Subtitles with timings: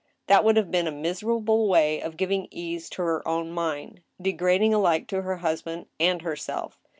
[0.25, 4.73] That would have been a miserable way of giving ease to her own mind— degrading
[4.73, 6.79] alike to her husband and herself.